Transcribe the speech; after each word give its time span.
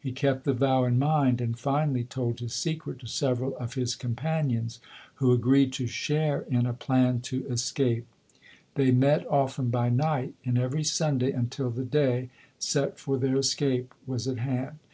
He 0.00 0.10
kept 0.10 0.44
the 0.44 0.54
vow 0.54 0.84
in 0.84 0.98
mind 0.98 1.38
and 1.38 1.58
finally 1.58 2.02
told 2.02 2.40
his 2.40 2.54
secret 2.54 2.98
to 3.00 3.06
several 3.06 3.54
of 3.58 3.74
his 3.74 3.94
companions, 3.94 4.80
who 5.16 5.32
agreed 5.32 5.70
to 5.74 5.86
share 5.86 6.46
in 6.48 6.64
a 6.64 6.72
plan 6.72 7.20
to 7.28 7.46
escape. 7.48 8.06
They 8.74 8.90
met 8.90 9.26
often 9.26 9.68
by 9.68 9.90
night 9.90 10.32
and 10.46 10.56
every 10.56 10.82
Sunday 10.82 11.34
un 11.34 11.48
til 11.50 11.68
the 11.70 11.84
day 11.84 12.30
set 12.58 12.98
for 12.98 13.18
their 13.18 13.36
escape 13.36 13.92
was 14.06 14.26
at 14.26 14.38
hand. 14.38 14.78